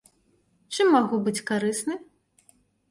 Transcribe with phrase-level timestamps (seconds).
[0.77, 2.03] Чым магу быць карысны?